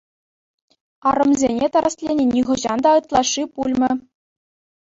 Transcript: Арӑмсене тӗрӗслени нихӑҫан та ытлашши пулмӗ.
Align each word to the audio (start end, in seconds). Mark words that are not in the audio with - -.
Арӑмсене 1.09 1.67
тӗрӗслени 1.75 2.25
нихӑҫан 2.33 2.79
та 2.89 2.97
ытлашши 3.03 3.43
пулмӗ. 3.55 3.91